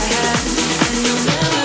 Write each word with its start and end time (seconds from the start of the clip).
and 0.00 1.06
you 1.06 1.26
never. 1.26 1.57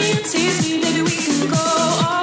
you 0.00 0.14
tease 0.22 0.62
me, 0.70 0.80
baby. 0.80 1.02
we 1.02 1.10
can 1.10 1.50
go 1.50 1.56
on. 1.56 2.17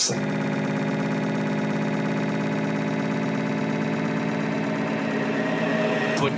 Put 0.00 0.16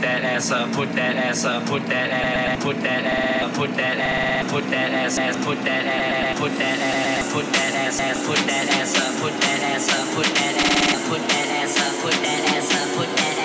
that 0.01 0.25
ass 0.25 0.51
up, 0.51 0.72
put 0.72 0.92
that 0.94 1.14
ass 1.14 1.44
up, 1.44 1.66
put 1.66 1.87
that 1.87 2.11
ass, 2.11 2.64
put 2.64 2.83
that 2.83 3.05
ass, 3.05 3.57
put 3.57 3.77
that 3.77 3.98
ass, 3.98 4.51
put 4.51 4.68
that 4.68 4.90
ass, 4.90 5.18
ass, 5.18 5.37
put 5.44 5.62
that 5.62 5.87
ass, 5.87 6.40
put 6.40 6.59
that 6.59 6.81
ass, 6.81 7.33
put 7.33 7.46
that 7.53 7.75
ass, 7.75 8.01
ass, 8.01 8.27
put 8.27 8.38
that 8.38 8.68
ass 8.68 8.96
up, 8.96 9.14
put 9.22 9.40
that 9.40 9.62
ass 9.62 9.88
up, 9.94 10.09
put 10.16 10.27
that 10.27 10.57
ass, 10.59 11.09
put 11.09 11.20
that 11.29 11.46
ass 11.46 11.79
up, 11.79 12.03
put 12.03 12.14
that 12.14 12.42
ass 12.51 12.75
up, 12.75 12.96
put 12.96 13.16
that 13.16 13.38
ass 13.38 13.41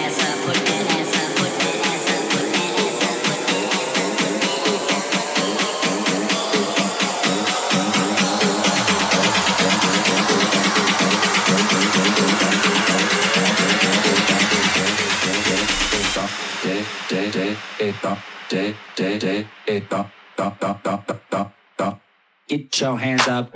Get 22.47 22.79
your 22.79 22.97
hands 22.97 23.27
up. 23.27 23.51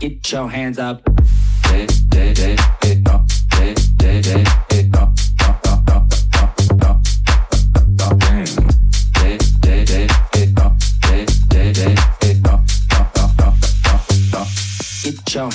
Get 0.00 0.32
your 0.32 0.48
hands 0.48 0.78
up. 0.78 1.02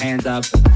Hands 0.01 0.25
up. 0.25 0.70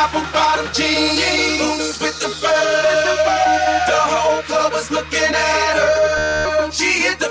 apple 0.00 0.24
bottom 0.32 0.66
jeans, 0.72 1.58
boots 1.60 2.00
with 2.00 2.16
the 2.20 2.30
fur. 2.40 2.48
The 3.90 4.00
whole 4.12 4.42
club 4.48 4.72
was 4.72 4.90
looking 4.90 5.32
at 5.48 5.74
her. 5.80 6.70
She 6.72 6.90
hit 7.04 7.18
the 7.18 7.28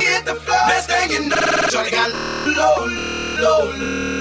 hit 0.00 0.24
the 0.24 0.36
floor. 0.42 0.62
Best 0.68 0.88
thing 0.90 1.10
you 1.10 1.20
know, 1.30 1.36
Johnny 1.72 1.90
got 1.90 2.10
low, 2.58 2.78
low, 3.44 3.62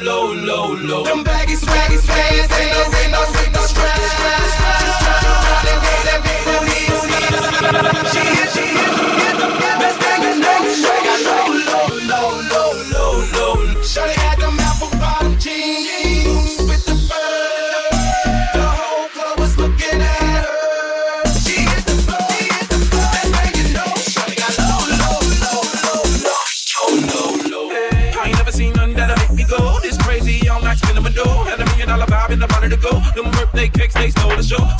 low, 0.07 0.25
low, 0.49 0.67
low. 0.89 1.03
Them 1.03 1.23
baggy 1.23 1.55
swaggy 1.55 1.99
pants 2.07 2.53
ain't 2.59 2.71
no 2.73 2.81
ain't 2.99 3.11
no 3.13 3.21
with 3.35 3.53
no 3.53 3.61
strap. 3.69 3.99
She 8.11 8.19
hit, 8.19 8.49
she 8.55 8.65
hit, 8.77 8.91
she 8.97 9.07
hit 9.21 9.35
the 9.41 9.47
best 9.81 9.97
thing 10.01 10.21
you 10.23 10.33
know. 10.41 11.00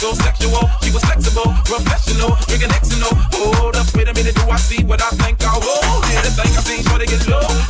So 0.01 0.15
sexual, 0.15 0.67
she 0.81 0.89
was 0.89 1.03
flexible, 1.03 1.53
professional, 1.63 2.35
drinking 2.47 2.71
X 2.71 2.89
and 2.89 3.03
O. 3.03 3.09
Hold 3.37 3.75
up, 3.75 3.85
wait 3.93 4.09
a 4.09 4.13
minute, 4.15 4.33
do 4.33 4.49
I 4.49 4.55
see 4.55 4.83
what 4.83 4.99
I 4.99 5.09
think 5.09 5.37
I 5.45 5.55
will? 5.59 6.01
Yeah, 6.09 6.21
the 6.23 6.31
thing 6.31 6.57
I 6.57 6.61
seen, 6.65 6.83
sure 6.83 6.97
they 6.97 7.05
get 7.05 7.27
low. 7.27 7.60